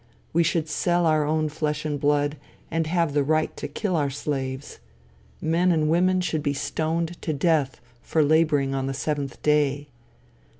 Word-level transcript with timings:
We 0.33 0.41
should 0.41 0.67
sell 0.67 1.05
our 1.05 1.23
own 1.25 1.47
flesh 1.49 1.85
and 1.85 1.99
blood, 1.99 2.37
and 2.71 2.87
have 2.87 3.13
the 3.13 3.23
right 3.23 3.55
to 3.55 3.67
kill 3.67 3.95
our 3.95 4.09
slaves. 4.09 4.79
Men 5.39 5.71
and 5.71 5.89
women 5.91 6.21
should 6.21 6.41
be 6.41 6.53
stoned 6.55 7.21
to 7.21 7.33
death 7.33 7.79
for 8.01 8.23
laboring 8.23 8.73
on 8.73 8.87
the 8.87 8.95
seventh 8.95 9.39
day. 9.43 9.89